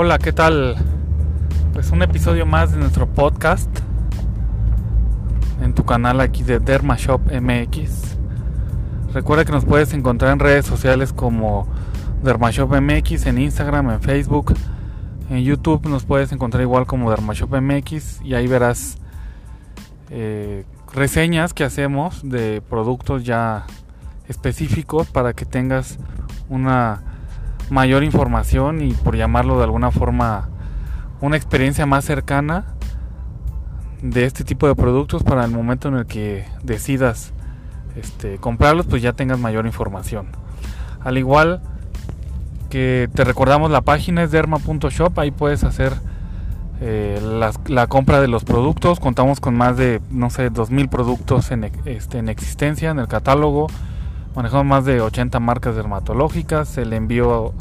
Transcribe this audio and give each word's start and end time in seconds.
Hola, 0.00 0.20
¿qué 0.20 0.32
tal? 0.32 0.76
Pues 1.72 1.90
un 1.90 2.02
episodio 2.02 2.46
más 2.46 2.70
de 2.70 2.78
nuestro 2.78 3.08
podcast 3.08 3.68
en 5.60 5.74
tu 5.74 5.84
canal 5.84 6.20
aquí 6.20 6.44
de 6.44 6.60
Dermashop 6.60 7.20
MX. 7.32 8.16
Recuerda 9.12 9.44
que 9.44 9.50
nos 9.50 9.64
puedes 9.64 9.92
encontrar 9.94 10.32
en 10.32 10.38
redes 10.38 10.66
sociales 10.66 11.12
como 11.12 11.66
Dermashop 12.22 12.80
MX, 12.80 13.26
en 13.26 13.38
Instagram, 13.38 13.90
en 13.90 14.00
Facebook, 14.00 14.54
en 15.30 15.42
YouTube 15.42 15.88
nos 15.88 16.04
puedes 16.04 16.30
encontrar 16.30 16.62
igual 16.62 16.86
como 16.86 17.10
Dermashop 17.10 17.56
MX 17.60 18.22
y 18.22 18.34
ahí 18.34 18.46
verás 18.46 18.98
eh, 20.10 20.64
reseñas 20.94 21.52
que 21.54 21.64
hacemos 21.64 22.20
de 22.22 22.62
productos 22.70 23.24
ya 23.24 23.66
específicos 24.28 25.08
para 25.08 25.32
que 25.32 25.44
tengas 25.44 25.98
una 26.48 27.17
mayor 27.70 28.04
información 28.04 28.82
y 28.82 28.92
por 28.92 29.16
llamarlo 29.16 29.58
de 29.58 29.64
alguna 29.64 29.90
forma 29.90 30.48
una 31.20 31.36
experiencia 31.36 31.86
más 31.86 32.04
cercana 32.04 32.64
de 34.02 34.24
este 34.24 34.44
tipo 34.44 34.68
de 34.68 34.74
productos 34.74 35.22
para 35.22 35.44
el 35.44 35.50
momento 35.50 35.88
en 35.88 35.96
el 35.96 36.06
que 36.06 36.46
decidas 36.62 37.32
este, 37.96 38.38
comprarlos 38.38 38.86
pues 38.86 39.02
ya 39.02 39.12
tengas 39.12 39.38
mayor 39.38 39.66
información. 39.66 40.28
Al 41.00 41.18
igual 41.18 41.60
que 42.70 43.08
te 43.14 43.24
recordamos 43.24 43.70
la 43.70 43.80
página 43.80 44.22
es 44.22 44.30
derma.shop 44.30 45.18
ahí 45.18 45.30
puedes 45.30 45.64
hacer 45.64 45.94
eh, 46.80 47.20
la, 47.66 47.86
compra 47.88 48.20
de 48.20 48.28
los 48.28 48.44
productos. 48.44 49.00
Contamos 49.00 49.40
con 49.40 49.56
más 49.56 49.76
de 49.76 50.00
no 50.10 50.30
sé 50.30 50.50
2000 50.50 50.88
productos 50.88 51.50
en, 51.50 51.64
este, 51.84 52.18
en 52.18 52.28
existencia 52.28 52.90
en 52.90 53.00
el 53.00 53.08
catálogo 53.08 53.66
manejamos 54.38 54.66
más 54.66 54.84
de 54.84 55.00
80 55.00 55.40
marcas 55.40 55.74
dermatológicas, 55.74 56.78
el 56.78 56.92
envío 56.92 57.54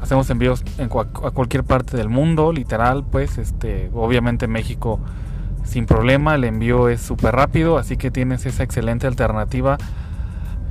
hacemos 0.00 0.30
envíos 0.30 0.62
en 0.78 0.84
a 0.84 1.30
cualquier 1.32 1.64
parte 1.64 1.96
del 1.96 2.08
mundo, 2.08 2.52
literal, 2.52 3.02
pues 3.02 3.36
este 3.36 3.90
obviamente 3.92 4.46
México 4.46 5.00
sin 5.64 5.86
problema, 5.86 6.36
el 6.36 6.44
envío 6.44 6.88
es 6.88 7.00
súper 7.00 7.34
rápido, 7.34 7.78
así 7.78 7.96
que 7.96 8.12
tienes 8.12 8.46
esa 8.46 8.62
excelente 8.62 9.08
alternativa 9.08 9.76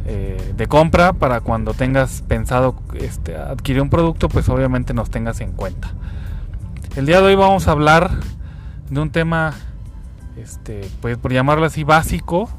eh, 0.06 0.54
de 0.56 0.68
compra 0.68 1.12
para 1.12 1.42
cuando 1.42 1.74
tengas 1.74 2.22
pensado 2.22 2.76
este, 2.94 3.36
adquirir 3.36 3.82
un 3.82 3.90
producto, 3.90 4.30
pues 4.30 4.48
obviamente 4.48 4.94
nos 4.94 5.10
tengas 5.10 5.42
en 5.42 5.52
cuenta. 5.52 5.92
El 6.96 7.06
día 7.06 7.20
de 7.20 7.28
hoy 7.28 7.36
vamos 7.36 7.68
a 7.68 7.72
hablar 7.72 8.12
de 8.90 8.98
un 8.98 9.10
tema, 9.10 9.56
este, 10.38 10.90
pues 11.02 11.18
por 11.18 11.34
llamarlo 11.34 11.66
así, 11.66 11.84
básico, 11.84 12.50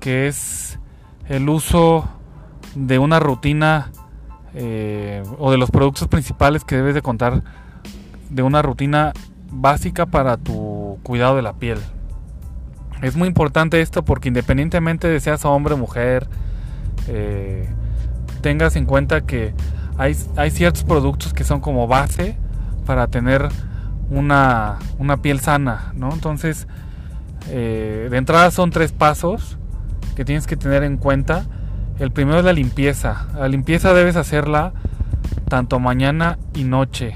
que 0.00 0.26
es 0.26 0.80
el 1.28 1.48
uso 1.48 2.08
de 2.74 2.98
una 2.98 3.20
rutina 3.20 3.90
eh, 4.54 5.22
o 5.38 5.50
de 5.50 5.58
los 5.58 5.70
productos 5.70 6.08
principales 6.08 6.64
que 6.64 6.76
debes 6.76 6.94
de 6.94 7.02
contar 7.02 7.42
de 8.30 8.42
una 8.42 8.62
rutina 8.62 9.12
básica 9.50 10.06
para 10.06 10.36
tu 10.36 10.98
cuidado 11.02 11.36
de 11.36 11.42
la 11.42 11.54
piel. 11.54 11.78
Es 13.02 13.16
muy 13.16 13.28
importante 13.28 13.80
esto 13.80 14.04
porque 14.04 14.28
independientemente 14.28 15.08
de 15.08 15.20
seas 15.20 15.44
hombre 15.44 15.74
o 15.74 15.76
mujer, 15.76 16.28
eh, 17.08 17.68
tengas 18.40 18.76
en 18.76 18.86
cuenta 18.86 19.22
que 19.22 19.54
hay, 19.98 20.16
hay, 20.36 20.50
ciertos 20.50 20.84
productos 20.84 21.34
que 21.34 21.44
son 21.44 21.60
como 21.60 21.86
base 21.86 22.36
para 22.86 23.08
tener 23.08 23.48
una, 24.10 24.78
una 24.98 25.16
piel 25.18 25.40
sana, 25.40 25.92
¿no? 25.94 26.12
Entonces, 26.12 26.68
eh, 27.48 28.08
de 28.10 28.16
entrada 28.16 28.50
son 28.50 28.70
tres 28.70 28.92
pasos 28.92 29.58
que 30.14 30.24
tienes 30.24 30.46
que 30.46 30.56
tener 30.56 30.82
en 30.82 30.96
cuenta. 30.96 31.46
El 31.98 32.10
primero 32.10 32.38
es 32.38 32.44
la 32.44 32.52
limpieza. 32.52 33.26
La 33.34 33.48
limpieza 33.48 33.94
debes 33.94 34.16
hacerla 34.16 34.72
tanto 35.48 35.78
mañana 35.78 36.38
y 36.54 36.64
noche. 36.64 37.14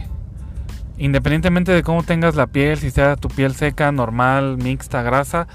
Independientemente 0.98 1.72
de 1.72 1.82
cómo 1.82 2.02
tengas 2.02 2.36
la 2.36 2.46
piel, 2.46 2.78
si 2.78 2.90
sea 2.90 3.16
tu 3.16 3.28
piel 3.28 3.54
seca, 3.54 3.92
normal, 3.92 4.56
mixta, 4.56 5.02
grasa, 5.02 5.46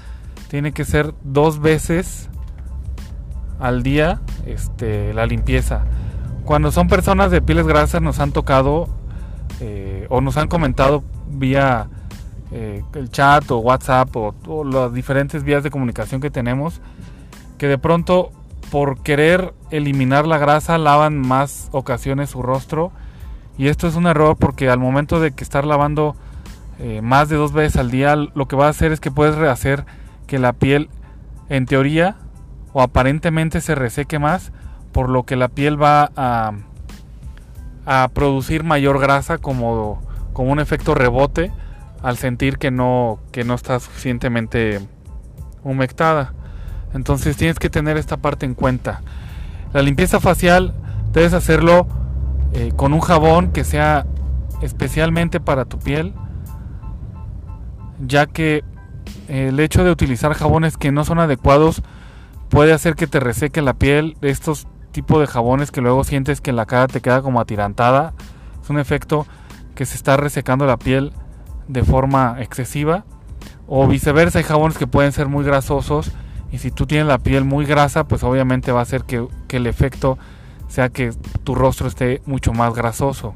tiene 0.48 0.72
que 0.72 0.84
ser 0.84 1.14
dos 1.24 1.60
veces 1.60 2.28
al 3.58 3.82
día 3.82 4.20
este, 4.46 5.14
la 5.14 5.26
limpieza. 5.26 5.84
Cuando 6.44 6.72
son 6.72 6.88
personas 6.88 7.30
de 7.30 7.40
pieles 7.40 7.66
grasas 7.66 8.02
nos 8.02 8.18
han 8.20 8.32
tocado 8.32 8.88
eh, 9.60 10.06
o 10.10 10.20
nos 10.20 10.36
han 10.36 10.48
comentado 10.48 11.02
vía 11.28 11.88
eh, 12.50 12.82
el 12.94 13.10
chat 13.10 13.50
o 13.50 13.58
WhatsApp 13.58 14.14
o, 14.16 14.34
o, 14.46 14.64
las 14.64 14.92
diferentes 14.92 15.44
vías 15.44 15.62
de 15.62 15.70
comunicación 15.70 16.20
que 16.20 16.30
tenemos 16.30 16.80
que 17.62 17.68
de 17.68 17.78
pronto 17.78 18.32
por 18.72 19.04
querer 19.04 19.54
eliminar 19.70 20.26
la 20.26 20.36
grasa 20.36 20.78
lavan 20.78 21.16
más 21.16 21.68
ocasiones 21.70 22.30
su 22.30 22.42
rostro 22.42 22.90
y 23.56 23.68
esto 23.68 23.86
es 23.86 23.94
un 23.94 24.08
error 24.08 24.36
porque 24.36 24.68
al 24.68 24.80
momento 24.80 25.20
de 25.20 25.30
que 25.30 25.44
estar 25.44 25.64
lavando 25.64 26.16
eh, 26.80 27.02
más 27.02 27.28
de 27.28 27.36
dos 27.36 27.52
veces 27.52 27.76
al 27.76 27.92
día 27.92 28.16
lo 28.16 28.48
que 28.48 28.56
va 28.56 28.66
a 28.66 28.70
hacer 28.70 28.90
es 28.90 28.98
que 28.98 29.12
puedes 29.12 29.36
rehacer 29.36 29.86
que 30.26 30.40
la 30.40 30.54
piel 30.54 30.90
en 31.50 31.66
teoría 31.66 32.16
o 32.72 32.82
aparentemente 32.82 33.60
se 33.60 33.76
reseque 33.76 34.18
más 34.18 34.50
por 34.90 35.08
lo 35.08 35.22
que 35.22 35.36
la 35.36 35.46
piel 35.46 35.80
va 35.80 36.10
a, 36.16 36.54
a 37.86 38.08
producir 38.12 38.64
mayor 38.64 38.98
grasa 38.98 39.38
como, 39.38 40.02
como 40.32 40.50
un 40.50 40.58
efecto 40.58 40.96
rebote 40.96 41.52
al 42.02 42.16
sentir 42.16 42.58
que 42.58 42.72
no, 42.72 43.20
que 43.30 43.44
no 43.44 43.54
está 43.54 43.78
suficientemente 43.78 44.80
humectada. 45.62 46.34
Entonces 46.94 47.36
tienes 47.36 47.58
que 47.58 47.70
tener 47.70 47.96
esta 47.96 48.16
parte 48.16 48.46
en 48.46 48.54
cuenta. 48.54 49.02
La 49.72 49.82
limpieza 49.82 50.20
facial 50.20 50.74
debes 51.12 51.32
hacerlo 51.32 51.86
eh, 52.52 52.72
con 52.76 52.92
un 52.92 53.00
jabón 53.00 53.52
que 53.52 53.64
sea 53.64 54.06
especialmente 54.60 55.40
para 55.40 55.64
tu 55.64 55.78
piel, 55.78 56.14
ya 58.06 58.26
que 58.26 58.64
el 59.28 59.58
hecho 59.60 59.84
de 59.84 59.90
utilizar 59.90 60.34
jabones 60.34 60.76
que 60.76 60.92
no 60.92 61.04
son 61.04 61.18
adecuados 61.18 61.82
puede 62.48 62.72
hacer 62.72 62.94
que 62.94 63.06
te 63.06 63.20
reseque 63.20 63.62
la 63.62 63.74
piel. 63.74 64.16
Estos 64.20 64.66
tipos 64.92 65.20
de 65.20 65.26
jabones 65.26 65.70
que 65.70 65.80
luego 65.80 66.04
sientes 66.04 66.40
que 66.40 66.52
la 66.52 66.66
cara 66.66 66.86
te 66.86 67.00
queda 67.00 67.22
como 67.22 67.40
atirantada, 67.40 68.12
es 68.62 68.68
un 68.68 68.78
efecto 68.78 69.26
que 69.74 69.86
se 69.86 69.96
está 69.96 70.18
resecando 70.18 70.66
la 70.66 70.76
piel 70.76 71.12
de 71.68 71.82
forma 71.82 72.36
excesiva. 72.40 73.04
O 73.66 73.86
viceversa, 73.86 74.38
hay 74.38 74.44
jabones 74.44 74.76
que 74.76 74.86
pueden 74.86 75.12
ser 75.12 75.28
muy 75.28 75.44
grasosos 75.44 76.12
y 76.52 76.58
si 76.58 76.70
tú 76.70 76.86
tienes 76.86 77.08
la 77.08 77.18
piel 77.18 77.44
muy 77.44 77.64
grasa, 77.64 78.04
pues 78.04 78.22
obviamente 78.22 78.72
va 78.72 78.80
a 78.80 78.82
hacer 78.82 79.04
que, 79.04 79.26
el 79.48 79.66
efecto 79.66 80.18
sea 80.68 80.90
que 80.90 81.12
tu 81.44 81.54
rostro 81.54 81.88
esté 81.88 82.20
mucho 82.26 82.52
más 82.52 82.74
grasoso. 82.74 83.34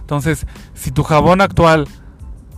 Entonces, 0.00 0.46
si 0.74 0.90
tu 0.90 1.04
jabón 1.04 1.42
actual 1.42 1.86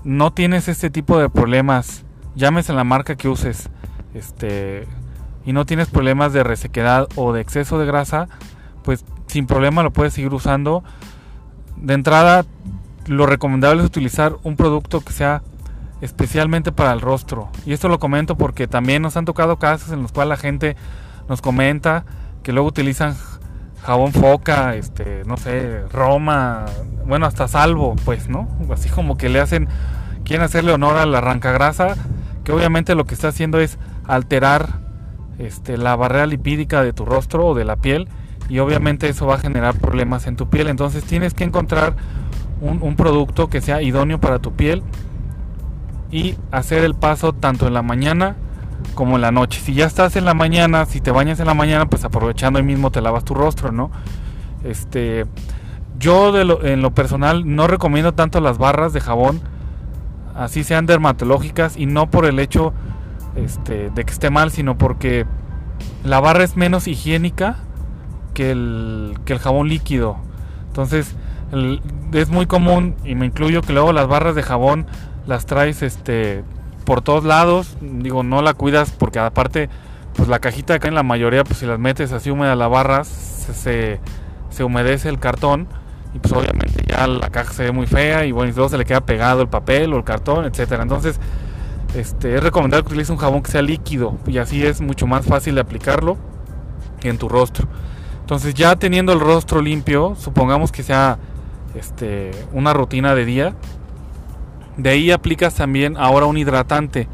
no 0.05 0.33
tienes 0.33 0.69
este 0.69 0.89
tipo 0.89 1.19
de 1.19 1.29
problemas, 1.29 2.05
llámese 2.37 2.73
la 2.73 2.85
marca 2.85 3.17
que 3.17 3.29
uses, 3.29 3.71
este, 4.15 4.87
y 5.45 5.53
no 5.53 5.67
tienes 5.67 5.89
problemas 5.89 6.33
de 6.33 6.45
resequedad 6.45 7.09
o 7.17 7.33
de 7.33 7.41
exceso 7.41 7.79
de 7.81 7.87
grasa, 7.87 8.29
pues 8.85 9.05
sin 9.27 9.47
problema 9.47 9.83
lo 9.83 9.93
puedes 9.93 10.15
seguir 10.15 10.33
usando. 10.33 10.85
De 11.77 11.95
entrada, 11.95 12.45
lo 13.07 13.27
recomendable 13.27 13.83
es 13.83 13.87
utilizar 13.87 14.37
un 14.45 14.57
producto 14.57 15.01
que 15.01 15.13
sea 15.13 15.43
especialmente 16.01 16.73
para 16.73 16.93
el 16.93 17.01
rostro. 17.01 17.49
Y 17.67 17.73
esto 17.73 17.89
lo 17.89 17.99
comento 17.99 18.37
porque 18.37 18.67
también 18.67 19.03
nos 19.03 19.17
han 19.17 19.25
tocado 19.25 19.59
casos 19.59 19.93
en 19.93 20.03
los 20.03 20.13
cuales 20.13 20.31
la 20.31 20.37
gente 20.37 20.77
nos 21.29 21.41
comenta 21.41 22.05
que 22.43 22.53
luego 22.53 22.69
utilizan 22.69 23.17
jabón 23.83 24.13
foca, 24.13 24.75
este, 24.77 25.23
no 25.27 25.37
sé, 25.37 25.83
Roma, 25.93 26.67
bueno, 27.07 27.27
hasta 27.27 27.49
salvo, 27.49 27.97
pues, 28.05 28.29
¿no? 28.29 28.49
Así 28.73 28.89
como 28.89 29.17
que 29.17 29.29
le 29.29 29.41
hacen, 29.41 29.69
quieren 30.25 30.45
hacerle 30.45 30.73
honor 30.73 30.97
a 30.97 31.07
la 31.07 31.21
grasa 31.21 31.95
que 32.45 32.53
obviamente 32.53 32.95
lo 32.95 33.05
que 33.05 33.15
está 33.15 33.29
haciendo 33.29 33.59
es 33.59 33.79
alterar 34.07 34.81
este, 35.39 35.79
la 35.79 35.97
barrera 35.97 36.27
lipídica 36.27 36.83
de 36.83 36.93
tu 36.93 37.05
rostro 37.05 37.47
o 37.47 37.55
de 37.55 37.65
la 37.65 37.77
piel 37.77 38.09
y 38.49 38.59
obviamente 38.59 39.09
eso 39.09 39.27
va 39.27 39.37
a 39.37 39.39
generar 39.39 39.79
problemas 39.79 40.27
en 40.27 40.37
tu 40.37 40.49
piel. 40.51 40.69
Entonces 40.69 41.05
tienes 41.05 41.33
que 41.33 41.45
encontrar 41.45 41.95
un 42.61 42.97
producto 42.97 43.51
que 43.51 43.61
sea 43.61 43.83
idóneo 43.83 44.21
para 44.21 44.39
tu 44.39 44.53
piel 44.53 44.83
y 46.15 46.37
hacer 46.53 46.85
el 46.85 46.95
paso 46.95 47.33
tanto 47.33 47.67
en 47.67 47.75
la 47.75 47.83
mañana 47.83 48.37
como 48.95 49.17
en 49.17 49.23
la 49.23 49.33
noche. 49.33 49.61
Si 49.61 49.75
ya 49.75 49.85
estás 49.85 50.15
en 50.15 50.25
la 50.25 50.33
mañana, 50.33 50.87
si 50.87 51.01
te 51.01 51.11
bañas 51.11 51.41
en 51.41 51.47
la 51.49 51.55
mañana, 51.55 51.87
pues 51.87 52.05
aprovechando 52.05 52.61
ahí 52.61 52.65
mismo 52.65 52.93
te 52.93 53.01
lavas 53.01 53.25
tu 53.25 53.35
rostro, 53.35 53.73
¿no? 53.73 53.91
Este, 54.63 55.27
yo 55.99 56.31
de 56.31 56.45
lo, 56.45 56.65
en 56.65 56.83
lo 56.83 56.95
personal 56.95 57.57
no 57.57 57.67
recomiendo 57.67 58.15
tanto 58.15 58.41
las 58.41 58.59
barras 58.59 58.93
de 58.93 59.01
jabón, 59.01 59.41
así 60.37 60.63
sean 60.63 60.87
dermatológicas 60.87 61.77
y 61.77 61.87
no 61.87 62.09
por 62.09 62.27
el 62.27 62.39
hecho 62.39 62.73
este, 63.35 63.91
de 63.91 64.05
que 64.05 64.13
esté 64.13 64.31
mal, 64.31 64.53
sino 64.53 64.79
porque 64.79 65.27
la 66.05 66.21
barra 66.21 66.45
es 66.45 66.57
menos 66.57 66.87
higiénica 66.87 67.57
que 68.35 68.53
el, 68.53 69.19
que 69.25 69.33
el 69.33 69.41
jabón 69.41 69.69
líquido. 69.69 70.19
Entonces 70.69 71.17
es 72.13 72.29
muy 72.29 72.47
común, 72.47 72.95
y 73.05 73.17
me 73.17 73.27
incluyo, 73.27 73.63
que 73.63 73.73
luego 73.73 73.93
las 73.93 74.07
barras 74.07 74.37
de 74.37 74.45
jabón 74.45 74.87
las 75.27 75.47
traes 75.47 75.83
este 75.83 76.45
por 76.85 77.01
todos 77.01 77.25
lados, 77.25 77.77
digo, 77.81 78.23
no 78.23 78.43
la 78.43 78.55
cuidas 78.55 78.91
porque 78.91 79.19
aparte 79.19 79.71
pues 80.15 80.29
la 80.29 80.39
cajita 80.39 80.75
acá 80.75 80.89
en 80.89 80.95
la 80.95 81.03
mayoría 81.03 81.45
pues 81.45 81.59
si 81.59 81.67
las 81.67 81.79
metes 81.79 82.13
así 82.13 82.31
húmeda 82.31 82.55
la 82.57 82.69
barra 82.69 83.05
se, 83.05 84.01
se 84.51 84.65
humedece 84.65 85.09
el 85.09 85.19
cartón 85.19 85.67
y 86.15 86.21
pues 86.21 86.33
obviamente 86.33 86.85
ya 86.87 87.07
la 87.07 87.29
caja 87.29 87.53
se 87.53 87.65
ve 87.65 87.73
muy 87.73 87.87
fea 87.87 88.25
y 88.25 88.33
bueno, 88.33 88.51
y 88.51 88.55
luego 88.55 88.69
se 88.69 88.79
le 88.79 88.85
queda 88.85 89.01
pegado 89.01 89.43
el 89.43 89.49
papel 89.49 89.93
o 89.93 89.97
el 89.97 90.05
cartón, 90.05 90.45
etcétera. 90.45 90.85
Entonces, 90.85 91.19
este, 91.97 92.37
es 92.37 92.43
recomendable 92.43 92.85
que 92.85 92.89
utilices 92.89 93.11
un 93.11 93.17
jabón 93.17 93.43
que 93.43 93.51
sea 93.51 93.63
líquido 93.63 94.17
y 94.27 94.39
así 94.39 94.65
es 94.65 94.81
mucho 94.81 95.09
más 95.09 95.27
fácil 95.27 95.57
de 95.57 95.61
aplicarlo 95.61 96.17
en 97.03 97.19
tu 97.19 97.29
rostro. 97.29 97.67
Entonces, 98.21 98.55
ya 98.55 98.77
teniendo 98.77 99.13
el 99.13 99.21
rostro 99.21 99.61
limpio, 99.61 100.15
supongamos 100.17 100.71
que 100.71 100.85
sea 100.85 101.19
este, 101.75 102.31
una 102.53 102.73
rutina 102.73 103.15
de 103.17 103.25
día, 103.25 103.55
de 104.77 104.91
ahí 104.91 105.11
aplicas 105.11 105.55
también 105.55 105.97
ahora 105.97 106.27
un 106.27 106.37
hidratante. 106.37 107.09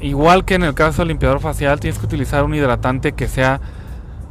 Igual 0.00 0.44
que 0.44 0.54
en 0.54 0.62
el 0.62 0.74
caso 0.74 1.02
del 1.02 1.08
limpiador 1.08 1.40
facial, 1.40 1.78
tienes 1.78 1.98
que 1.98 2.06
utilizar 2.06 2.44
un 2.44 2.54
hidratante 2.54 3.12
que 3.12 3.28
sea 3.28 3.60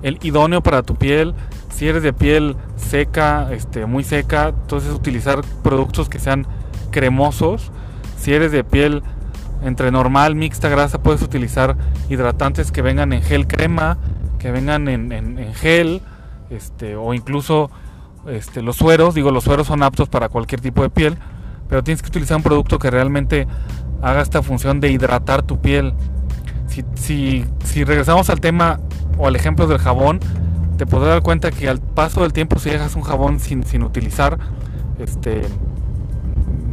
el 0.02 0.18
idóneo 0.22 0.62
para 0.62 0.84
tu 0.84 0.96
piel. 0.96 1.36
Si 1.70 1.88
eres 1.88 2.04
de 2.04 2.14
piel 2.14 2.56
seca, 2.76 3.50
este, 3.52 3.86
muy 3.86 4.04
seca, 4.04 4.50
entonces 4.50 4.92
utilizar 4.92 5.42
productos 5.64 6.10
que 6.10 6.20
sean 6.20 6.48
cremosos. 6.92 7.72
Si 8.18 8.34
eres 8.34 8.52
de 8.52 8.64
piel 8.64 9.04
entre 9.64 9.92
normal, 9.92 10.36
mixta, 10.36 10.70
grasa, 10.70 11.02
puedes 11.02 11.22
utilizar 11.22 11.76
hidratantes 12.10 12.72
que 12.72 12.82
vengan 12.82 13.14
en 13.14 13.22
gel 13.22 13.48
crema, 13.48 13.98
que 14.40 14.52
vengan 14.52 14.88
en, 14.88 15.54
gel, 15.54 16.02
este, 16.50 16.96
o 16.96 17.14
incluso 17.14 17.70
este, 18.28 18.62
los 18.62 18.78
sueros. 18.78 19.14
Digo, 19.14 19.32
los 19.32 19.44
sueros 19.44 19.68
son 19.68 19.84
aptos 19.84 20.10
para 20.10 20.30
cualquier 20.30 20.62
tipo 20.62 20.82
de 20.82 20.90
piel, 20.90 21.18
pero 21.70 21.84
tienes 21.84 22.02
que 22.02 22.08
utilizar 22.08 22.36
un 22.36 22.44
producto 22.44 22.80
que 22.80 22.90
realmente 22.90 23.48
haga 24.02 24.22
esta 24.22 24.42
función 24.42 24.80
de 24.80 24.92
hidratar 24.92 25.44
tu 25.44 25.62
piel. 25.62 25.94
Si, 26.96 27.46
regresamos 27.84 28.30
al 28.30 28.40
tema 28.40 28.80
o 29.18 29.28
al 29.28 29.36
ejemplo 29.36 29.68
del 29.68 29.78
jabón, 29.78 30.20
te 30.78 30.86
podrás 30.86 31.10
dar 31.10 31.22
cuenta 31.22 31.52
que 31.52 31.70
al 31.70 31.80
paso 31.80 32.22
del 32.22 32.34
tiempo 32.34 32.58
si 32.58 32.70
dejas 32.70 32.96
un 32.96 33.04
jabón 33.04 33.40
sin, 33.40 33.64
sin 33.64 33.84
utilizar, 33.84 34.40
este, 34.98 35.42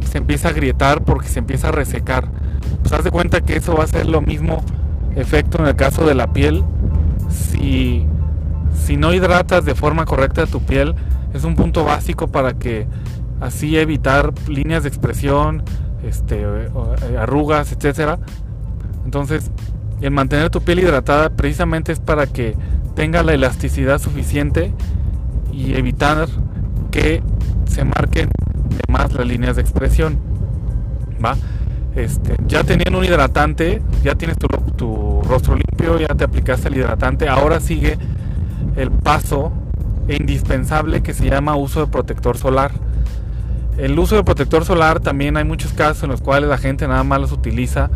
se 0.09 0.17
empieza 0.17 0.49
a 0.49 0.51
grietar 0.53 1.03
porque 1.03 1.27
se 1.27 1.39
empieza 1.39 1.69
a 1.69 1.71
resecar. 1.71 2.29
Pues 2.81 2.93
haz 2.93 3.03
de 3.03 3.11
cuenta 3.11 3.41
que 3.41 3.57
eso 3.57 3.75
va 3.75 3.83
a 3.83 3.87
ser 3.87 4.07
lo 4.07 4.21
mismo 4.21 4.63
efecto 5.15 5.59
en 5.59 5.67
el 5.67 5.75
caso 5.75 6.05
de 6.05 6.15
la 6.15 6.31
piel. 6.31 6.63
Si, 7.29 8.05
si 8.73 8.97
no 8.97 9.13
hidratas 9.13 9.65
de 9.65 9.75
forma 9.75 10.05
correcta 10.05 10.45
tu 10.45 10.61
piel, 10.61 10.95
es 11.33 11.43
un 11.43 11.55
punto 11.55 11.83
básico 11.83 12.27
para 12.27 12.53
que 12.53 12.87
así 13.39 13.77
evitar 13.77 14.33
líneas 14.47 14.83
de 14.83 14.89
expresión, 14.89 15.63
este, 16.03 16.41
eh, 16.41 17.17
arrugas, 17.17 17.71
etcétera. 17.71 18.19
Entonces, 19.05 19.51
el 20.01 20.11
mantener 20.11 20.49
tu 20.49 20.61
piel 20.61 20.79
hidratada 20.79 21.29
precisamente 21.29 21.91
es 21.91 21.99
para 21.99 22.27
que 22.27 22.55
tenga 22.95 23.23
la 23.23 23.33
elasticidad 23.33 23.99
suficiente 23.99 24.73
y 25.51 25.75
evitar 25.75 26.27
que 26.91 27.21
se 27.65 27.83
marquen 27.83 28.29
de 28.29 28.91
más 28.91 29.13
las 29.13 29.25
líneas 29.25 29.55
de 29.55 29.61
expresión. 29.61 30.17
¿Va? 31.23 31.35
Este, 31.95 32.35
ya 32.47 32.63
teniendo 32.63 32.99
un 32.99 33.05
hidratante, 33.05 33.81
ya 34.03 34.13
tienes 34.15 34.37
tu, 34.37 34.47
tu 34.75 35.21
rostro 35.23 35.55
limpio, 35.55 35.99
ya 35.99 36.13
te 36.13 36.25
aplicaste 36.25 36.67
el 36.67 36.77
hidratante, 36.77 37.27
ahora 37.27 37.59
sigue 37.59 37.97
el 38.75 38.91
paso 38.91 39.51
indispensable 40.07 41.01
que 41.01 41.13
se 41.13 41.29
llama 41.29 41.55
uso 41.55 41.81
de 41.81 41.87
protector 41.87 42.37
solar. 42.37 42.71
El 43.77 43.97
uso 43.99 44.15
de 44.15 44.23
protector 44.23 44.65
solar 44.65 44.99
también 44.99 45.37
hay 45.37 45.43
muchos 45.43 45.73
casos 45.73 46.03
en 46.03 46.09
los 46.09 46.21
cuales 46.21 46.49
la 46.49 46.57
gente 46.57 46.87
nada 46.87 47.03
más 47.03 47.21
los 47.21 47.31
utiliza 47.31 47.89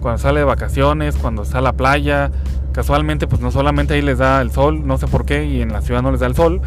cuando 0.00 0.18
sale 0.18 0.40
de 0.40 0.44
vacaciones, 0.44 1.16
cuando 1.16 1.42
está 1.42 1.58
a 1.58 1.62
la 1.62 1.72
playa. 1.72 2.30
Casualmente, 2.72 3.26
pues 3.26 3.40
no 3.40 3.50
solamente 3.50 3.94
ahí 3.94 4.02
les 4.02 4.18
da 4.18 4.40
el 4.40 4.50
sol, 4.50 4.86
no 4.86 4.98
sé 4.98 5.06
por 5.06 5.24
qué, 5.26 5.44
y 5.44 5.60
en 5.60 5.72
la 5.72 5.80
ciudad 5.80 6.02
no 6.02 6.10
les 6.10 6.20
da 6.20 6.26
el 6.26 6.34
sol, 6.34 6.60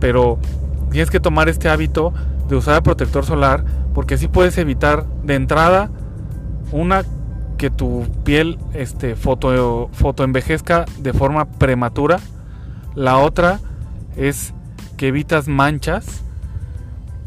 pero 0.00 0.38
tienes 0.90 1.10
que 1.10 1.20
tomar 1.20 1.48
este 1.48 1.68
hábito 1.68 2.12
de 2.48 2.56
usar 2.56 2.76
el 2.76 2.82
protector 2.82 3.24
solar 3.24 3.64
porque 3.94 4.14
así 4.14 4.28
puedes 4.28 4.56
evitar 4.58 5.06
de 5.24 5.34
entrada 5.34 5.90
una 6.72 7.04
que 7.58 7.70
tu 7.70 8.06
piel 8.24 8.58
este 8.72 9.16
foto, 9.16 9.90
foto 9.92 10.24
envejezca 10.24 10.86
de 10.98 11.12
forma 11.12 11.44
prematura. 11.44 12.18
La 12.94 13.18
otra 13.18 13.60
es 14.16 14.54
que 14.96 15.08
evitas 15.08 15.48
manchas. 15.48 16.22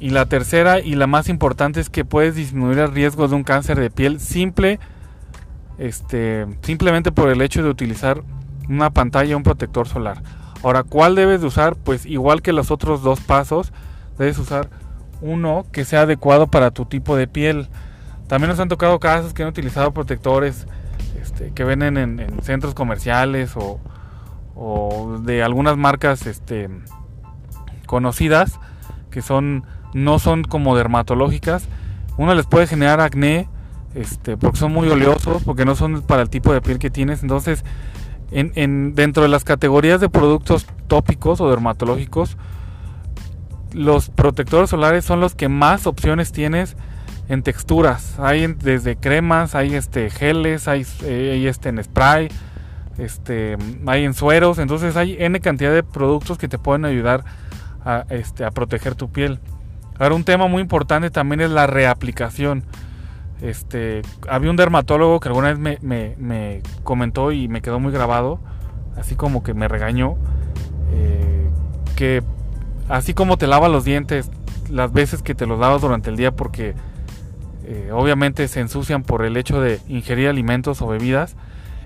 Y 0.04 0.10
la 0.10 0.26
tercera 0.26 0.82
y 0.82 0.96
la 0.96 1.08
más 1.08 1.30
importante 1.30 1.80
es 1.80 1.90
que 1.90 2.04
puedes 2.04 2.36
disminuir 2.36 2.78
el 2.80 2.92
riesgo 2.92 3.30
de 3.30 3.36
un 3.36 3.46
cáncer 3.46 3.80
de 3.80 3.90
piel 3.90 4.20
simple 4.20 4.78
este, 5.78 6.46
simplemente 6.62 7.14
por 7.14 7.30
el 7.30 7.42
hecho 7.42 7.64
de 7.64 7.70
utilizar 7.70 8.22
una 8.68 8.90
pantalla, 8.90 9.38
un 9.38 9.44
protector 9.44 9.88
solar. 9.88 10.22
Ahora, 10.62 10.84
¿cuál 10.84 11.16
debes 11.16 11.40
de 11.40 11.48
usar? 11.48 11.78
Pues 11.78 12.06
igual 12.06 12.42
que 12.42 12.52
los 12.52 12.70
otros 12.70 13.02
dos 13.02 13.22
pasos, 13.22 13.72
debes 14.18 14.38
usar 14.40 14.70
uno 15.22 15.66
que 15.72 15.86
sea 15.86 16.02
adecuado 16.02 16.48
para 16.48 16.72
tu 16.72 16.84
tipo 16.84 17.16
de 17.16 17.28
piel. 17.28 17.70
También 18.28 18.50
nos 18.50 18.60
han 18.60 18.68
tocado 18.68 19.00
casos 19.00 19.34
que 19.34 19.44
han 19.44 19.48
utilizado 19.48 19.94
protectores 19.94 20.68
este, 21.22 21.54
que 21.54 21.64
venden 21.64 21.96
en, 21.98 22.44
centros 22.44 22.74
comerciales 22.74 23.56
o, 23.56 23.80
o, 24.54 25.20
de 25.24 25.44
algunas 25.44 25.78
marcas 25.78 26.28
este, 26.28 26.68
conocidas 27.86 28.60
que 29.10 29.22
son 29.22 29.64
no 29.94 30.20
son 30.20 30.44
como 30.44 30.76
dermatológicas. 30.76 31.68
Uno 32.18 32.36
les 32.36 32.46
puede 32.46 32.68
generar 32.68 33.00
acné 33.00 33.48
este, 33.96 34.38
porque 34.38 34.58
son 34.58 34.74
muy 34.74 34.90
oleosos, 34.90 35.44
porque 35.44 35.66
no 35.66 35.76
son 35.76 36.02
para 36.02 36.22
el 36.22 36.30
tipo 36.30 36.54
de 36.54 36.62
piel 36.62 36.80
que 36.80 36.90
tienes. 36.90 37.22
Entonces, 37.22 37.64
en, 38.32 38.96
dentro 38.96 39.24
de 39.24 39.30
las 39.30 39.44
categorías 39.44 40.02
de 40.02 40.10
productos 40.10 40.66
tópicos 40.88 41.40
o 41.42 41.50
dermatológicos, 41.50 42.38
los 43.72 44.10
protectores 44.10 44.70
solares 44.70 45.06
son 45.06 45.20
los 45.20 45.36
que 45.36 45.50
más 45.50 45.88
opciones 45.88 46.32
tienes 46.32 46.76
en 47.30 47.44
texturas. 47.44 48.20
Hay 48.20 48.48
desde 48.48 48.96
cremas, 48.96 49.56
hay 49.56 49.76
este 49.76 50.10
geles, 50.10 50.68
hay, 50.68 50.86
eh, 51.04 51.46
este 51.48 51.70
en 51.70 51.84
spray, 51.84 52.30
este, 52.98 53.58
hay 53.86 54.04
en 54.06 54.14
sueros. 54.14 54.58
Entonces 54.58 54.96
hay 54.98 55.16
n 55.20 55.40
cantidad 55.40 55.72
de 55.72 55.84
productos 55.84 56.38
que 56.38 56.48
te 56.48 56.58
pueden 56.58 56.86
ayudar 56.86 57.24
a, 57.86 58.06
este, 58.10 58.46
a 58.46 58.52
proteger 58.52 58.96
tu 58.96 59.12
piel. 59.12 59.40
Un 60.12 60.24
tema 60.24 60.48
muy 60.48 60.62
importante 60.62 61.10
también 61.10 61.42
es 61.42 61.50
la 61.50 61.68
reaplicación. 61.68 62.64
Este, 63.42 64.02
había 64.30 64.50
un 64.50 64.56
dermatólogo 64.56 65.20
que 65.20 65.30
alguna 65.30 65.54
vez 65.54 65.82
me, 65.82 66.62
comentó 66.84 67.32
y 67.32 67.48
me 67.48 67.62
quedó 67.62 67.80
muy 67.80 67.92
grabado, 67.92 68.40
así 68.98 69.16
como 69.16 69.44
que 69.44 69.54
me 69.54 69.68
regañó, 69.68 70.16
eh, 70.92 71.50
que 71.96 72.24
así 72.90 73.14
como 73.14 73.38
te 73.38 73.48
lava 73.48 73.70
los 73.70 73.84
dientes 73.84 74.32
las 74.70 74.94
veces 74.94 75.22
que 75.22 75.36
te 75.36 75.46
los 75.46 75.60
lavas 75.60 75.82
durante 75.82 76.10
el 76.10 76.16
día 76.16 76.32
porque 76.32 76.74
eh, 77.66 77.92
obviamente 77.94 78.48
se 78.48 78.60
ensucian 78.60 79.04
por 79.04 79.26
el 79.26 79.38
hecho 79.38 79.62
de 79.62 79.80
ingerir 79.88 80.30
alimentos 80.30 80.82
o 80.82 80.88
bebidas, 80.88 81.36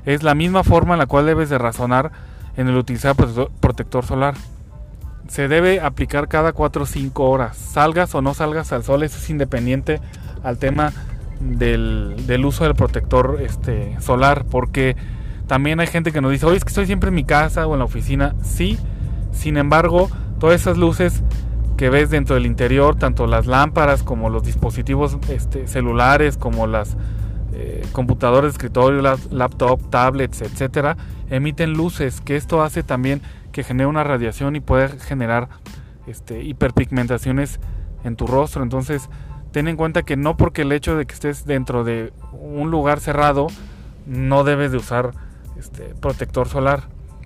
es 0.06 0.24
la 0.24 0.36
misma 0.36 0.63
forma 0.63 0.94
en 0.94 1.00
la 1.00 1.06
cual 1.06 1.25
debes 1.25 1.50
de 1.50 1.58
razonar 1.58 2.12
en 2.56 2.68
el 2.68 2.77
utilizar 2.77 3.15
protector 3.15 4.06
solar. 4.06 4.36
Se 5.27 5.48
debe 5.48 5.79
aplicar 5.81 6.27
cada 6.27 6.53
4 6.53 6.84
o 6.84 6.86
5 6.86 7.29
horas. 7.29 7.57
Salgas 7.57 8.13
o 8.15 8.22
no 8.22 8.34
salgas 8.34 8.72
al 8.72 8.84
sol, 8.84 9.03
eso 9.03 9.17
es 9.17 9.29
independiente 9.29 10.00
al 10.43 10.57
tema 10.57 10.93
del, 11.39 12.46
uso 12.46 12.63
del 12.63 12.75
protector 12.75 13.39
este, 13.41 14.00
solar, 14.00 14.46
porque 14.50 14.96
también 15.48 15.79
hay 15.79 15.88
gente 15.88 16.12
que 16.12 16.22
nos 16.22 16.31
dice, 16.31 16.46
oye, 16.46 16.57
es 16.57 16.63
que 16.63 16.69
estoy 16.69 16.86
siempre 16.86 17.10
en 17.10 17.15
mi 17.15 17.24
casa 17.24 17.67
o 17.67 17.74
en 17.74 17.79
la 17.79 17.86
oficina. 17.86 18.36
Sí, 18.41 18.77
sin 19.31 19.57
embargo, 19.57 20.10
todas 20.39 20.62
esas 20.62 20.77
luces 20.77 21.24
que 21.77 21.89
ves 21.89 22.10
dentro 22.10 22.36
del 22.36 22.46
interior, 22.46 22.96
tanto 22.96 23.27
las 23.27 23.46
lámparas 23.46 24.03
como 24.03 24.29
los 24.29 24.43
dispositivos 24.43 25.17
este, 25.29 25.67
celulares, 25.67 26.36
como 26.38 26.65
las 26.65 26.98
eh, 27.53 27.86
computadores 27.91 28.51
de 28.51 28.57
escritorio, 28.57 29.01
las 29.01 29.31
laptop, 29.31 29.89
tablets, 29.89 30.41
etcétera, 30.41 30.98
emiten 31.29 31.74
luces, 31.74 32.19
que 32.22 32.36
esto 32.36 32.62
hace 32.62 32.84
también 32.84 33.22
que 33.51 33.63
genere 33.63 33.88
una 33.88 34.04
radiación 34.04 34.56
y 34.56 34.60
puede 34.60 34.89
generar 35.00 35.50
este, 36.08 36.44
hiperpigmentaciones 36.44 37.60
en 38.04 38.16
tu 38.16 38.27
rostro. 38.27 38.63
Entonces, 38.63 39.10
ten 39.51 39.68
en 39.68 39.75
cuenta 39.75 40.04
que 40.04 40.18
no 40.18 40.38
porque 40.38 40.63
el 40.63 40.72
hecho 40.72 40.96
de 40.96 41.06
que 41.06 41.13
estés 41.13 41.46
dentro 41.46 41.84
de 41.84 42.13
un 42.34 42.72
lugar 42.72 43.00
cerrado, 43.00 43.48
no 44.06 44.44
debes 44.44 44.72
de 44.72 44.77
usar 44.77 45.12
este, 45.58 45.94
protector 46.00 46.48
solar. 46.48 46.84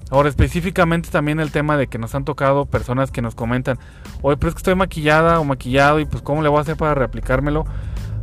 Ahora 0.09 0.27
específicamente 0.27 1.09
también 1.09 1.39
el 1.39 1.51
tema 1.51 1.77
de 1.77 1.87
que 1.87 1.97
nos 1.97 2.15
han 2.15 2.25
tocado 2.25 2.65
personas 2.65 3.11
que 3.11 3.21
nos 3.21 3.33
comentan, 3.33 3.79
oye, 4.21 4.35
pero 4.35 4.49
es 4.49 4.55
que 4.55 4.59
estoy 4.59 4.75
maquillada 4.75 5.39
o 5.39 5.45
maquillado 5.45 6.01
y 6.01 6.05
pues 6.05 6.21
cómo 6.21 6.41
le 6.41 6.49
voy 6.49 6.57
a 6.57 6.61
hacer 6.61 6.75
para 6.75 6.93
reaplicármelo. 6.93 7.65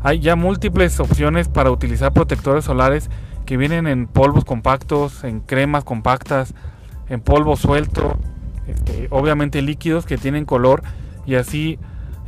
Hay 0.02 0.20
ya 0.20 0.36
múltiples 0.36 1.00
opciones 1.00 1.48
para 1.48 1.70
utilizar 1.70 2.12
protectores 2.12 2.66
solares 2.66 3.08
que 3.46 3.56
vienen 3.56 3.86
en 3.86 4.06
polvos 4.06 4.44
compactos, 4.44 5.24
en 5.24 5.40
cremas 5.40 5.82
compactas, 5.82 6.54
en 7.08 7.20
polvo 7.20 7.56
suelto, 7.56 8.18
este, 8.66 9.08
obviamente 9.10 9.62
líquidos 9.62 10.06
que 10.06 10.18
tienen 10.18 10.44
color 10.44 10.82
y 11.26 11.36
así 11.36 11.78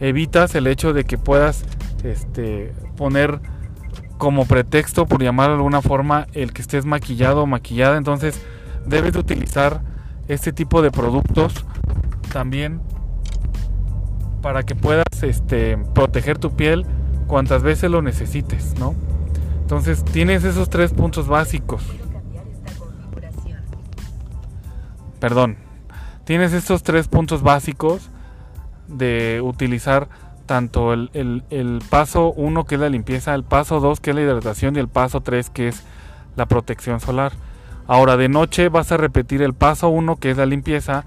evitas 0.01 0.55
el 0.55 0.67
hecho 0.67 0.93
de 0.93 1.05
que 1.05 1.19
puedas 1.19 1.65
este, 2.03 2.73
poner 2.97 3.41
como 4.19 4.45
pretexto, 4.45 5.07
por 5.07 5.23
llamarlo 5.23 5.55
de 5.55 5.59
alguna 5.59 5.83
forma, 5.83 6.27
el 6.35 6.53
que 6.53 6.63
estés 6.63 6.85
maquillado 6.85 7.43
o 7.43 7.47
maquillada. 7.47 7.97
Entonces 7.97 8.41
debes 8.87 9.15
de 9.15 9.19
utilizar 9.19 9.81
este 10.29 10.53
tipo 10.53 10.83
de 10.83 10.91
productos 10.91 11.65
también 12.33 12.81
para 14.43 14.63
que 14.63 14.75
puedas 14.75 15.05
este, 15.23 15.77
proteger 15.95 16.39
tu 16.39 16.55
piel 16.55 16.87
cuantas 17.27 17.63
veces 17.63 17.91
lo 17.91 18.03
necesites, 18.03 18.79
¿no? 18.79 18.95
Entonces 19.63 20.05
tienes 20.05 20.45
esos 20.45 20.69
tres 20.69 20.93
puntos 20.93 21.29
básicos. 21.29 21.83
Perdón. 25.21 25.57
Tienes 26.25 26.53
estos 26.53 26.83
tres 26.83 27.09
puntos 27.09 27.43
básicos 27.43 28.11
de 28.89 29.41
utilizar 29.43 30.09
tanto 30.47 30.93
el, 30.93 31.83
paso 31.91 32.33
1 32.33 32.65
que 32.65 32.75
es 32.75 32.81
la 32.81 32.89
limpieza, 32.89 33.35
el 33.35 33.45
paso 33.45 33.79
2 33.79 34.00
que 34.00 34.11
es 34.11 34.17
la 34.17 34.23
hidratación 34.23 34.75
y 34.75 34.81
el 34.81 34.89
paso 34.89 35.21
3 35.21 35.49
que 35.50 35.69
es 35.69 35.85
la 36.35 36.47
protección 36.47 36.99
solar. 37.00 37.33
Ahora 37.87 38.17
de 38.17 38.29
noche 38.29 38.69
vas 38.69 38.91
a 38.91 38.97
repetir 38.97 39.43
el 39.43 39.55
paso 39.55 39.89
1 39.89 40.17
que 40.17 40.31
es 40.31 40.37
la 40.37 40.47
limpieza, 40.47 41.05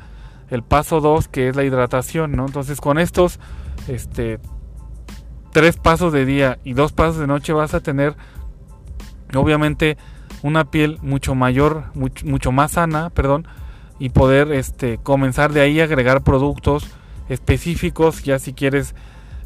el 0.49 0.63
paso 0.63 1.01
2 1.01 1.27
que 1.27 1.49
es 1.49 1.55
la 1.55 1.63
hidratación, 1.63 2.31
¿no? 2.33 2.45
Entonces 2.45 2.79
con 2.79 2.97
estos 2.97 3.39
este, 3.87 4.39
tres 5.51 5.77
pasos 5.77 6.13
de 6.13 6.25
día 6.25 6.59
y 6.63 6.73
dos 6.73 6.91
pasos 6.91 7.17
de 7.17 7.27
noche 7.27 7.53
vas 7.53 7.73
a 7.73 7.79
tener 7.79 8.15
obviamente 9.35 9.97
una 10.41 10.65
piel 10.65 10.99
mucho 11.01 11.35
mayor, 11.35 11.85
mucho, 11.93 12.51
más 12.51 12.73
sana, 12.73 13.09
perdón, 13.09 13.47
y 14.03 14.09
poder 14.09 14.51
este, 14.51 14.97
comenzar 14.97 15.53
de 15.53 15.61
ahí 15.61 15.79
a 15.79 15.85
agregar 15.85 16.23
productos 16.23 16.89
específicos, 17.29 18.21
ya 18.21 18.37
si 18.37 18.51
quieres 18.51 18.95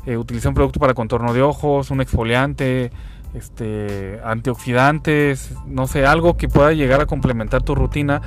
eh, 0.07 0.17
utilizar 0.17 0.49
un 0.49 0.55
producto 0.55 0.79
para 0.79 0.95
contorno 0.95 1.31
de 1.31 1.43
ojos, 1.43 1.91
un 1.91 2.01
exfoliante, 2.01 2.89
este, 3.35 4.19
antioxidantes, 4.25 5.53
no 5.67 5.85
sé, 5.85 6.07
algo 6.07 6.37
que 6.37 6.49
pueda 6.49 6.73
llegar 6.73 7.01
a 7.01 7.05
complementar 7.05 7.61
tu 7.61 7.75
rutina, 7.75 8.23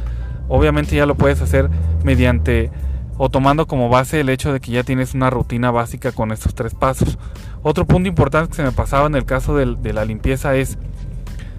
obviamente 0.49 0.95
ya 0.95 1.05
lo 1.05 1.17
puedes 1.17 1.43
hacer 1.43 1.69
mediante 2.05 2.71
o 3.19 3.29
tomando 3.29 3.67
como 3.67 3.89
base 3.89 4.21
el 4.21 4.29
hecho 4.29 4.53
de 4.53 4.61
que 4.61 4.71
ya 4.71 4.85
tienes 4.85 5.15
una 5.15 5.31
rutina 5.31 5.73
básica 5.73 6.13
con 6.13 6.31
estos 6.31 6.55
tres 6.55 6.77
pasos. 6.77 7.19
Otro 7.65 7.89
punto 7.89 8.09
importante 8.09 8.51
que 8.51 8.55
se 8.55 8.63
me 8.63 8.71
pasaba 8.71 9.09
en 9.09 9.17
el 9.17 9.25
caso 9.25 9.57
de 9.57 9.93
la 9.93 10.05
limpieza 10.05 10.55
es 10.55 10.79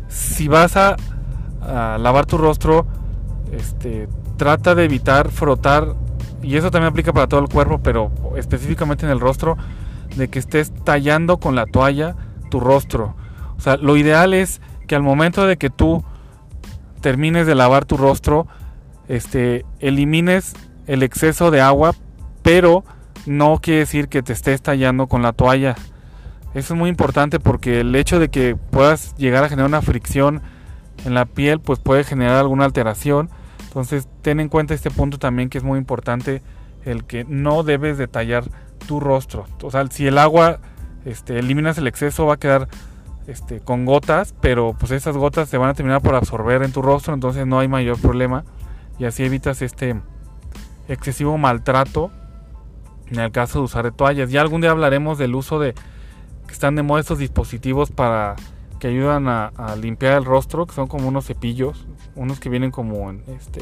si 0.08 0.48
vas 0.48 0.78
a, 0.78 0.96
lavar 2.00 2.25
tu 2.25 2.38
rostro, 2.38 2.88
este, 3.51 4.08
trata 4.42 4.74
de 4.74 4.86
evitar 4.86 5.30
frotar, 5.30 5.94
y 6.42 6.56
eso 6.56 6.72
también 6.72 6.90
aplica 6.90 7.14
para 7.14 7.28
todo 7.28 7.42
el 7.42 7.48
cuerpo, 7.48 7.80
pero 7.84 8.12
específicamente 8.38 9.06
en 9.06 9.12
el 9.12 9.20
rostro, 9.20 9.56
de 10.16 10.30
que 10.30 10.40
estés 10.40 10.74
tallando 10.84 11.38
con 11.38 11.54
la 11.54 11.68
toalla 11.68 12.16
tu 12.50 12.60
rostro. 12.60 13.14
O 13.56 13.62
sea, 13.62 13.78
lo 13.78 13.98
ideal 13.98 14.34
es 14.34 14.60
que 14.88 14.96
al 14.96 15.04
momento 15.04 15.46
de 15.46 15.58
que 15.58 15.70
tú 15.70 16.04
termines 17.02 17.46
de 17.46 17.54
lavar 17.54 17.86
tu 17.86 17.98
rostro, 17.98 18.48
este, 19.08 19.64
elimines 19.80 20.56
el 20.88 21.04
exceso 21.04 21.52
de 21.52 21.62
agua, 21.62 21.94
pero 22.42 22.84
no 23.28 23.60
quiere 23.62 23.82
decir 23.82 24.08
que 24.08 24.24
te 24.24 24.34
estés 24.34 24.60
tallando 24.64 25.06
con 25.06 25.22
la 25.22 25.34
toalla. 25.34 25.76
Eso 26.56 26.74
es 26.74 26.80
muy 26.80 26.90
importante 26.90 27.40
porque 27.40 27.82
el 27.82 27.96
hecho 27.96 28.18
de 28.18 28.30
que 28.30 28.56
puedas 28.56 29.16
llegar 29.18 29.44
a 29.44 29.50
generar 29.50 29.70
una 29.70 29.84
fricción 29.84 30.42
en 31.06 31.14
la 31.14 31.26
piel, 31.26 31.60
pues 31.60 31.78
puede 31.78 32.04
generar 32.04 32.38
alguna 32.38 32.66
alteración. 32.66 33.30
Entonces, 33.72 34.10
ten 34.22 34.42
en 34.42 34.50
cuenta 34.50 34.74
este 34.74 34.92
punto 34.92 35.18
también 35.18 35.48
que 35.50 35.58
es 35.58 35.63
muy 35.63 35.80
importante, 35.80 36.42
el 36.84 37.06
que 37.06 37.24
no 37.24 37.63
debes 37.63 37.98
detallar 37.98 38.44
tu 38.86 39.00
rostro. 39.00 39.46
O 39.63 39.72
sea, 39.72 39.88
si 39.88 40.08
el 40.08 40.18
agua 40.18 40.60
este, 41.06 41.40
eliminas 41.40 41.78
el 41.78 41.88
exceso, 41.88 42.25
va 42.25 42.34
a 42.34 42.38
quedar 42.38 42.68
este, 43.28 43.62
con 43.62 43.86
gotas, 43.86 44.36
pero 44.42 44.75
pues 44.78 44.92
esas 44.92 45.16
gotas 45.16 45.48
se 45.48 45.58
van 45.58 45.70
a 45.70 45.74
terminar 45.74 46.01
por 46.01 46.16
absorber 46.16 46.63
en 46.63 46.74
tu 46.74 46.82
rostro, 46.82 47.13
entonces 47.13 47.48
no 47.48 47.60
hay 47.60 47.70
mayor 47.70 47.98
problema. 47.98 48.44
Y 49.00 49.06
así 49.06 49.24
evitas 49.24 49.62
este 49.62 49.96
excesivo 50.90 51.38
maltrato 51.38 52.12
en 53.10 53.20
el 53.20 53.32
caso 53.32 53.60
de 53.60 53.66
usar 53.66 53.90
toallas. 53.94 54.32
Ya 54.32 54.42
algún 54.42 54.60
día 54.60 54.72
hablaremos 54.72 55.18
del 55.18 55.34
uso 55.34 55.60
de 55.60 55.75
están 56.51 56.75
de 56.75 56.84
moda 56.84 57.00
estos 57.00 57.20
dispositivos 57.20 57.92
para 57.92 58.36
que 58.82 58.88
ayudan 58.88 59.28
a, 59.28 59.52
limpiar 59.80 60.18
el 60.18 60.26
rostro, 60.26 60.66
que 60.66 60.74
son 60.74 60.88
como 60.88 61.08
unos 61.08 61.28
cepillos, 61.28 61.86
unos 62.16 62.40
que 62.40 62.50
vienen 62.50 62.72
como 62.72 63.12
en 63.12 63.24
este 63.28 63.62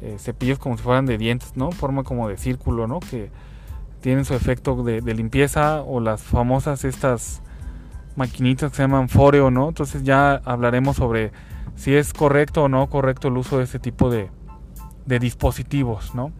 eh, 0.00 0.16
cepillos 0.18 0.58
como 0.58 0.78
si 0.78 0.82
fueran 0.82 1.04
de 1.04 1.18
dientes, 1.18 1.52
¿no? 1.54 1.70
Forma 1.70 2.02
como 2.02 2.28
de 2.28 2.38
círculo, 2.38 2.86
¿no? 2.86 2.98
Que 3.00 3.30
tienen 4.00 4.24
su 4.24 4.32
efecto 4.32 4.82
de, 4.82 5.02
limpieza 5.02 5.82
o 5.82 6.00
las 6.00 6.22
famosas 6.22 6.86
estas 6.86 7.42
maquinitas 8.16 8.70
que 8.70 8.78
se 8.78 8.82
llaman 8.84 9.10
Foreo, 9.10 9.50
¿no? 9.50 9.68
Entonces 9.68 10.02
ya 10.02 10.40
hablaremos 10.46 10.96
sobre 10.96 11.30
si 11.76 11.94
es 11.94 12.14
correcto 12.14 12.62
o 12.62 12.68
no 12.70 12.88
correcto 12.88 13.28
el 13.28 13.36
uso 13.36 13.58
de 13.58 13.64
este 13.64 13.78
tipo 13.78 14.08
de, 14.08 14.30
dispositivos, 15.04 16.14
¿no? 16.14 16.32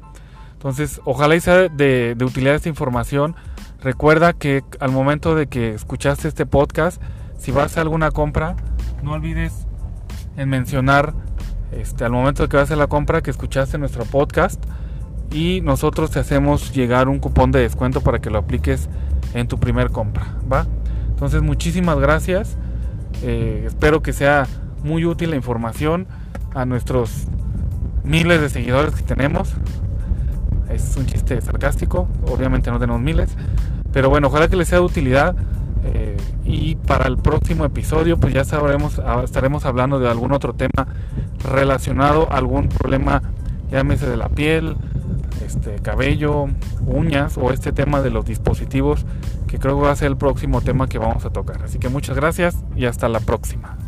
Entonces, 0.55 1.01
ojalá 1.05 1.37
y 1.37 1.41
sea 1.41 1.69
de, 1.69 2.15
de 2.15 2.25
utilidad 2.25 2.55
esta 2.55 2.71
información 2.71 3.35
Recuerda 3.83 4.33
que 4.33 4.63
al 4.79 4.93
momento 4.93 5.35
de 5.35 5.49
que 5.49 5.71
escuchaste 5.71 6.29
este 6.29 6.47
podcast, 6.47 7.03
si 7.43 7.51
vas 7.51 7.77
a 7.77 7.81
alguna 7.81 8.13
compra, 8.13 8.55
no 9.03 9.13
olvides 9.13 9.67
en 10.37 10.49
mencionar 10.49 11.13
este, 11.73 12.05
al 12.05 12.13
momento 12.13 12.45
de 12.45 12.49
que 12.49 12.57
vas 12.57 12.71
a 12.71 12.77
la 12.77 12.87
compra 12.87 13.21
que 13.21 13.33
escuchaste 13.33 13.79
nuestro 13.79 14.05
podcast 14.05 14.65
y 15.33 15.61
nosotros 15.61 16.13
te 16.13 16.21
hacemos 16.21 16.73
llegar 16.73 17.09
un 17.09 17.19
cupón 17.19 17.51
de 17.51 17.59
descuento 17.59 18.01
para 18.01 18.21
que 18.21 18.31
lo 18.31 18.39
apliques 18.39 18.89
en 19.35 19.49
tu 19.49 19.59
primer 19.59 19.91
compra, 19.91 20.37
¿va? 20.51 20.67
Entonces 21.09 21.43
muchísimas 21.43 21.99
gracias, 21.99 22.57
eh, 23.25 23.65
espero 23.67 24.03
que 24.03 24.13
sea 24.13 24.47
muy 24.85 25.05
útil 25.05 25.31
la 25.31 25.37
información 25.37 26.07
a 26.55 26.65
nuestros 26.65 27.25
miles 28.05 28.41
de 28.41 28.51
seguidores 28.51 28.95
que 28.95 29.03
tenemos. 29.03 29.53
Es 30.71 30.97
un 30.97 31.07
chiste 31.07 31.41
sarcástico, 31.41 32.07
obviamente 32.31 32.71
no 32.71 32.79
tenemos 32.79 33.01
miles, 33.01 33.35
pero 33.93 34.11
bueno, 34.11 34.29
ojalá 34.29 34.47
que 34.47 34.55
les 34.55 34.69
sea 34.69 34.79
de 34.79 34.85
utilidad. 34.85 35.35
Eh, 35.85 36.17
y 36.53 36.77
para 36.77 37.09
el 37.09 37.17
próximo 37.17 37.65
episodio, 37.65 38.19
pues 38.19 38.35
ya 38.35 38.45
sabremos, 38.45 38.99
ah, 38.99 39.23
estaremos 39.25 39.65
hablando 39.65 39.99
de 39.99 40.09
algún 40.09 40.33
otro 40.33 40.53
tema 40.53 40.87
relacionado 41.51 42.31
a 42.31 42.37
algún 42.37 42.69
problema, 42.69 43.23
llámese 43.71 44.09
de 44.09 44.19
la 44.19 44.29
piel, 44.29 44.77
este 45.45 45.77
cabello, 45.77 46.49
uñas 46.87 47.39
o 47.39 47.53
este 47.53 47.73
tema 47.73 48.03
de 48.03 48.11
los 48.11 48.27
dispositivos, 48.27 49.07
que 49.49 49.59
creo 49.59 49.77
que 49.77 49.87
va 49.87 49.93
a 49.93 49.97
ser 49.97 50.09
el 50.09 50.19
próximo 50.19 50.61
tema 50.61 50.89
que 50.89 50.99
vamos 50.99 51.25
a 51.25 51.31
tocar. 51.31 51.63
Así 51.63 51.79
que 51.79 51.89
muchas 51.89 52.17
gracias 52.17 52.63
y 52.77 52.85
hasta 52.85 53.09
la 53.09 53.21
próxima. 53.21 53.82